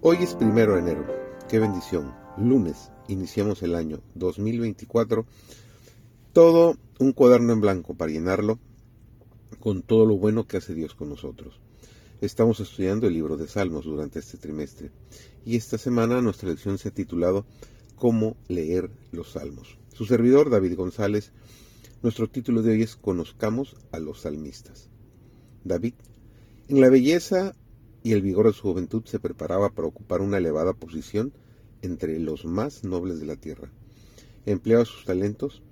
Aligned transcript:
Hoy 0.00 0.18
es 0.20 0.34
primero 0.34 0.74
de 0.74 0.78
enero. 0.78 1.06
Qué 1.48 1.58
bendición. 1.58 2.14
Lunes, 2.36 2.92
iniciamos 3.08 3.64
el 3.64 3.74
año 3.74 4.00
2024. 4.14 5.26
Todo 6.32 6.76
un 7.00 7.12
cuaderno 7.12 7.52
en 7.52 7.60
blanco 7.60 7.94
para 7.94 8.12
llenarlo 8.12 8.60
con 9.58 9.82
todo 9.82 10.06
lo 10.06 10.16
bueno 10.16 10.46
que 10.46 10.58
hace 10.58 10.72
Dios 10.72 10.94
con 10.94 11.08
nosotros. 11.08 11.58
Estamos 12.20 12.60
estudiando 12.60 13.08
el 13.08 13.14
libro 13.14 13.36
de 13.36 13.48
Salmos 13.48 13.86
durante 13.86 14.20
este 14.20 14.38
trimestre 14.38 14.92
y 15.44 15.56
esta 15.56 15.78
semana 15.78 16.22
nuestra 16.22 16.48
lección 16.48 16.78
se 16.78 16.90
ha 16.90 16.94
titulado 16.94 17.44
Cómo 17.96 18.36
leer 18.46 18.90
los 19.10 19.32
Salmos. 19.32 19.78
Su 19.92 20.06
servidor 20.06 20.48
David 20.48 20.76
González, 20.76 21.32
nuestro 22.04 22.28
título 22.28 22.62
de 22.62 22.70
hoy 22.70 22.82
es 22.82 22.94
Conozcamos 22.94 23.74
a 23.90 23.98
los 23.98 24.20
salmistas. 24.20 24.88
David, 25.64 25.94
en 26.68 26.80
la 26.80 26.88
belleza 26.88 27.56
y 28.08 28.12
el 28.12 28.22
vigor 28.22 28.46
de 28.46 28.54
su 28.54 28.62
juventud 28.62 29.04
se 29.04 29.20
preparaba 29.20 29.68
para 29.68 29.86
ocupar 29.86 30.22
una 30.22 30.38
elevada 30.38 30.72
posición 30.72 31.34
entre 31.82 32.18
los 32.18 32.46
más 32.46 32.82
nobles 32.82 33.20
de 33.20 33.26
la 33.26 33.36
tierra. 33.36 33.70
Empleaba 34.46 34.86
sus 34.86 35.04
talentos 35.04 35.62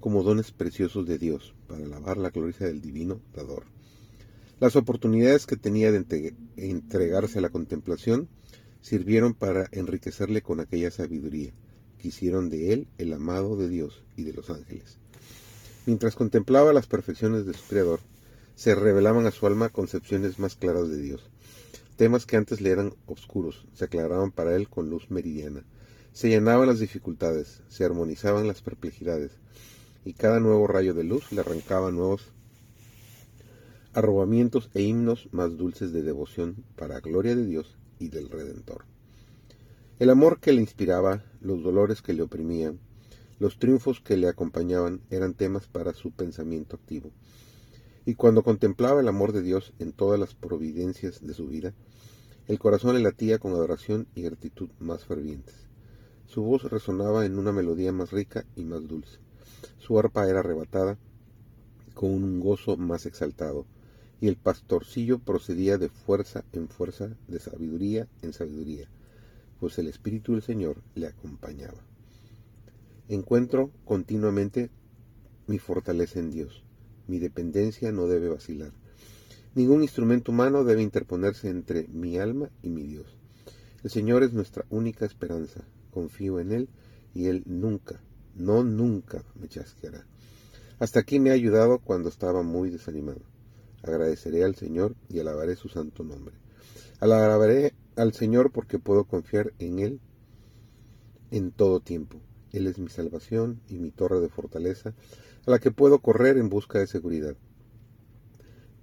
como 0.00 0.22
dones 0.22 0.52
preciosos 0.52 1.06
de 1.06 1.18
Dios 1.18 1.54
para 1.68 1.84
alabar 1.84 2.16
la 2.16 2.30
gloria 2.30 2.56
del 2.60 2.80
divino 2.80 3.20
dador. 3.34 3.64
Las 4.58 4.74
oportunidades 4.74 5.44
que 5.44 5.58
tenía 5.58 5.92
de 5.92 6.34
entregarse 6.56 7.40
a 7.40 7.42
la 7.42 7.50
contemplación 7.50 8.30
sirvieron 8.80 9.34
para 9.34 9.68
enriquecerle 9.70 10.40
con 10.40 10.60
aquella 10.60 10.90
sabiduría 10.90 11.52
que 11.98 12.08
hicieron 12.08 12.48
de 12.48 12.72
él 12.72 12.88
el 12.96 13.12
amado 13.12 13.54
de 13.58 13.68
Dios 13.68 14.02
y 14.16 14.22
de 14.22 14.32
los 14.32 14.48
ángeles. 14.48 14.96
Mientras 15.84 16.14
contemplaba 16.14 16.72
las 16.72 16.86
perfecciones 16.86 17.44
de 17.44 17.52
su 17.52 17.64
Creador, 17.68 18.00
se 18.54 18.74
revelaban 18.74 19.26
a 19.26 19.30
su 19.30 19.46
alma 19.46 19.68
concepciones 19.68 20.38
más 20.38 20.56
claras 20.56 20.88
de 20.88 20.96
Dios, 20.96 21.28
Temas 21.96 22.26
que 22.26 22.36
antes 22.36 22.60
le 22.60 22.70
eran 22.70 22.94
oscuros 23.06 23.66
se 23.72 23.86
aclaraban 23.86 24.30
para 24.30 24.54
él 24.54 24.68
con 24.68 24.90
luz 24.90 25.10
meridiana. 25.10 25.64
Se 26.12 26.28
llenaban 26.28 26.68
las 26.68 26.78
dificultades, 26.78 27.62
se 27.68 27.84
armonizaban 27.84 28.46
las 28.46 28.60
perplejidades, 28.60 29.32
y 30.04 30.12
cada 30.12 30.38
nuevo 30.38 30.66
rayo 30.66 30.92
de 30.92 31.04
luz 31.04 31.32
le 31.32 31.40
arrancaba 31.40 31.90
nuevos 31.90 32.32
arrobamientos 33.94 34.68
e 34.74 34.82
himnos 34.82 35.30
más 35.32 35.56
dulces 35.56 35.90
de 35.92 36.02
devoción 36.02 36.64
para 36.76 37.00
gloria 37.00 37.34
de 37.34 37.46
Dios 37.46 37.78
y 37.98 38.08
del 38.08 38.28
Redentor. 38.28 38.84
El 39.98 40.10
amor 40.10 40.38
que 40.38 40.52
le 40.52 40.60
inspiraba, 40.60 41.24
los 41.40 41.62
dolores 41.62 42.02
que 42.02 42.12
le 42.12 42.20
oprimían, 42.20 42.78
los 43.38 43.58
triunfos 43.58 44.00
que 44.00 44.18
le 44.18 44.28
acompañaban 44.28 45.00
eran 45.10 45.32
temas 45.32 45.66
para 45.66 45.94
su 45.94 46.10
pensamiento 46.10 46.76
activo. 46.76 47.10
Y 48.08 48.14
cuando 48.14 48.44
contemplaba 48.44 49.00
el 49.00 49.08
amor 49.08 49.32
de 49.32 49.42
Dios 49.42 49.72
en 49.80 49.92
todas 49.92 50.18
las 50.18 50.32
providencias 50.32 51.26
de 51.26 51.34
su 51.34 51.48
vida, 51.48 51.74
el 52.46 52.60
corazón 52.60 52.94
le 52.94 53.02
latía 53.02 53.40
con 53.40 53.50
adoración 53.50 54.06
y 54.14 54.22
gratitud 54.22 54.70
más 54.78 55.04
fervientes. 55.04 55.56
Su 56.26 56.42
voz 56.42 56.62
resonaba 56.70 57.26
en 57.26 57.36
una 57.36 57.50
melodía 57.50 57.90
más 57.90 58.12
rica 58.12 58.46
y 58.54 58.62
más 58.62 58.86
dulce. 58.86 59.18
Su 59.78 59.98
arpa 59.98 60.28
era 60.28 60.38
arrebatada 60.38 60.96
con 61.94 62.10
un 62.10 62.38
gozo 62.38 62.76
más 62.76 63.06
exaltado, 63.06 63.66
y 64.20 64.28
el 64.28 64.36
pastorcillo 64.36 65.18
procedía 65.18 65.76
de 65.76 65.88
fuerza 65.88 66.44
en 66.52 66.68
fuerza, 66.68 67.10
de 67.26 67.40
sabiduría 67.40 68.06
en 68.22 68.32
sabiduría, 68.32 68.88
pues 69.58 69.78
el 69.78 69.88
Espíritu 69.88 70.32
del 70.32 70.42
Señor 70.42 70.80
le 70.94 71.08
acompañaba. 71.08 71.82
Encuentro 73.08 73.72
continuamente 73.84 74.70
mi 75.48 75.58
fortaleza 75.58 76.20
en 76.20 76.30
Dios 76.30 76.65
mi 77.06 77.18
dependencia 77.18 77.92
no 77.92 78.06
debe 78.06 78.28
vacilar. 78.28 78.72
Ningún 79.54 79.82
instrumento 79.82 80.32
humano 80.32 80.64
debe 80.64 80.82
interponerse 80.82 81.48
entre 81.48 81.88
mi 81.88 82.18
alma 82.18 82.50
y 82.62 82.68
mi 82.68 82.82
Dios. 82.82 83.06
El 83.82 83.90
Señor 83.90 84.22
es 84.22 84.32
nuestra 84.32 84.66
única 84.68 85.06
esperanza. 85.06 85.64
Confío 85.90 86.40
en 86.40 86.52
Él 86.52 86.68
y 87.14 87.26
Él 87.26 87.42
nunca, 87.46 88.00
no 88.34 88.64
nunca 88.64 89.24
me 89.34 89.48
chasqueará. 89.48 90.04
Hasta 90.78 91.00
aquí 91.00 91.20
me 91.20 91.30
ha 91.30 91.34
ayudado 91.34 91.78
cuando 91.78 92.08
estaba 92.10 92.42
muy 92.42 92.68
desanimado. 92.68 93.22
Agradeceré 93.82 94.44
al 94.44 94.56
Señor 94.56 94.94
y 95.08 95.20
alabaré 95.20 95.56
su 95.56 95.68
santo 95.68 96.04
nombre. 96.04 96.34
Alabaré 97.00 97.72
al 97.96 98.12
Señor 98.12 98.50
porque 98.50 98.78
puedo 98.78 99.04
confiar 99.04 99.54
en 99.58 99.78
Él 99.78 100.00
en 101.30 101.50
todo 101.50 101.80
tiempo. 101.80 102.20
Él 102.56 102.68
es 102.68 102.78
mi 102.78 102.88
salvación 102.88 103.60
y 103.68 103.78
mi 103.78 103.90
torre 103.90 104.18
de 104.18 104.30
fortaleza, 104.30 104.94
a 105.44 105.50
la 105.50 105.58
que 105.58 105.70
puedo 105.70 105.98
correr 105.98 106.38
en 106.38 106.48
busca 106.48 106.78
de 106.78 106.86
seguridad. 106.86 107.36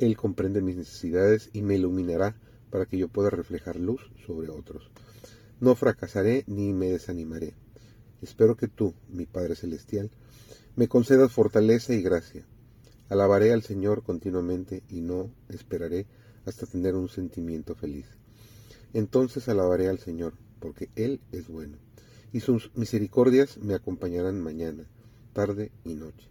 Él 0.00 0.16
comprende 0.16 0.60
mis 0.60 0.76
necesidades 0.76 1.50
y 1.52 1.62
me 1.62 1.76
iluminará 1.76 2.34
para 2.70 2.86
que 2.86 2.98
yo 2.98 3.06
pueda 3.06 3.30
reflejar 3.30 3.76
luz 3.76 4.10
sobre 4.26 4.50
otros. 4.50 4.90
No 5.60 5.76
fracasaré 5.76 6.42
ni 6.48 6.72
me 6.72 6.90
desanimaré. 6.90 7.54
Espero 8.22 8.56
que 8.56 8.66
tú, 8.66 8.92
mi 9.08 9.26
Padre 9.26 9.54
Celestial, 9.54 10.10
me 10.74 10.88
concedas 10.88 11.30
fortaleza 11.30 11.94
y 11.94 12.02
gracia. 12.02 12.44
Alabaré 13.08 13.52
al 13.52 13.62
Señor 13.62 14.02
continuamente 14.02 14.82
y 14.88 15.00
no 15.00 15.30
esperaré 15.48 16.06
hasta 16.44 16.66
tener 16.66 16.96
un 16.96 17.08
sentimiento 17.08 17.76
feliz. 17.76 18.06
Entonces 18.94 19.48
alabaré 19.48 19.88
al 19.88 20.00
Señor, 20.00 20.32
porque 20.58 20.90
Él 20.96 21.20
es 21.30 21.46
bueno 21.46 21.78
y 22.32 22.40
sus 22.40 22.70
misericordias 22.74 23.58
me 23.58 23.74
acompañarán 23.74 24.40
mañana, 24.40 24.84
tarde 25.32 25.72
y 25.84 25.94
noche. 25.94 26.28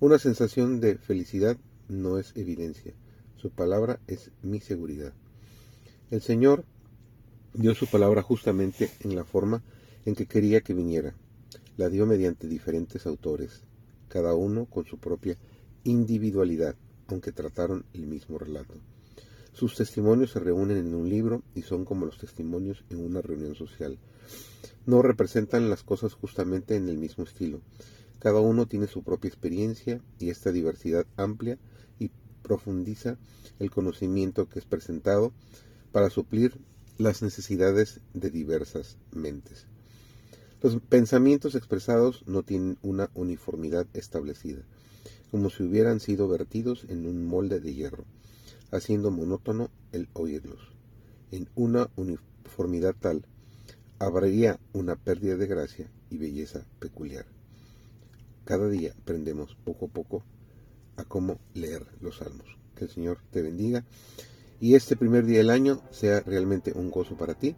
Una 0.00 0.18
sensación 0.18 0.80
de 0.80 0.98
felicidad 0.98 1.56
no 1.88 2.18
es 2.18 2.32
evidencia, 2.36 2.94
su 3.36 3.50
palabra 3.50 4.00
es 4.06 4.30
mi 4.42 4.60
seguridad. 4.60 5.12
El 6.10 6.20
Señor 6.20 6.64
dio 7.54 7.74
su 7.74 7.86
palabra 7.86 8.22
justamente 8.22 8.90
en 9.00 9.16
la 9.16 9.24
forma 9.24 9.62
en 10.04 10.14
que 10.14 10.26
quería 10.26 10.60
que 10.60 10.74
viniera. 10.74 11.14
La 11.76 11.88
dio 11.88 12.06
mediante 12.06 12.48
diferentes 12.48 13.06
autores, 13.06 13.62
cada 14.08 14.34
uno 14.34 14.66
con 14.66 14.86
su 14.86 14.98
propia 14.98 15.36
individualidad, 15.84 16.76
aunque 17.08 17.32
trataron 17.32 17.84
el 17.92 18.06
mismo 18.06 18.38
relato. 18.38 18.74
Sus 19.56 19.74
testimonios 19.74 20.32
se 20.32 20.38
reúnen 20.38 20.76
en 20.76 20.94
un 20.94 21.08
libro 21.08 21.42
y 21.54 21.62
son 21.62 21.86
como 21.86 22.04
los 22.04 22.18
testimonios 22.18 22.84
en 22.90 23.02
una 23.02 23.22
reunión 23.22 23.54
social. 23.54 23.96
No 24.84 25.00
representan 25.00 25.70
las 25.70 25.82
cosas 25.82 26.12
justamente 26.12 26.76
en 26.76 26.90
el 26.90 26.98
mismo 26.98 27.24
estilo. 27.24 27.62
Cada 28.18 28.40
uno 28.40 28.66
tiene 28.66 28.86
su 28.86 29.02
propia 29.02 29.28
experiencia 29.28 30.02
y 30.18 30.28
esta 30.28 30.52
diversidad 30.52 31.06
amplia 31.16 31.56
y 31.98 32.10
profundiza 32.42 33.16
el 33.58 33.70
conocimiento 33.70 34.46
que 34.46 34.58
es 34.58 34.66
presentado 34.66 35.32
para 35.90 36.10
suplir 36.10 36.58
las 36.98 37.22
necesidades 37.22 38.00
de 38.12 38.28
diversas 38.28 38.98
mentes. 39.10 39.64
Los 40.62 40.82
pensamientos 40.82 41.54
expresados 41.54 42.24
no 42.26 42.42
tienen 42.42 42.76
una 42.82 43.08
uniformidad 43.14 43.86
establecida, 43.94 44.60
como 45.30 45.48
si 45.48 45.62
hubieran 45.62 45.98
sido 45.98 46.28
vertidos 46.28 46.84
en 46.90 47.06
un 47.06 47.24
molde 47.24 47.58
de 47.58 47.72
hierro 47.72 48.04
haciendo 48.70 49.10
monótono 49.10 49.70
el 49.92 50.08
oírlos. 50.12 50.60
En 51.30 51.48
una 51.54 51.90
uniformidad 51.96 52.94
tal, 52.98 53.24
habría 53.98 54.58
una 54.72 54.96
pérdida 54.96 55.36
de 55.36 55.46
gracia 55.46 55.90
y 56.10 56.18
belleza 56.18 56.64
peculiar. 56.78 57.26
Cada 58.44 58.68
día 58.68 58.94
aprendemos 59.00 59.56
poco 59.64 59.86
a 59.86 59.88
poco 59.88 60.22
a 60.96 61.04
cómo 61.04 61.38
leer 61.54 61.86
los 62.00 62.18
salmos. 62.18 62.46
Que 62.74 62.84
el 62.84 62.90
Señor 62.90 63.18
te 63.30 63.42
bendiga 63.42 63.84
y 64.60 64.74
este 64.74 64.96
primer 64.96 65.24
día 65.24 65.38
del 65.38 65.50
año 65.50 65.82
sea 65.90 66.20
realmente 66.20 66.72
un 66.74 66.90
gozo 66.90 67.16
para 67.16 67.34
ti 67.34 67.56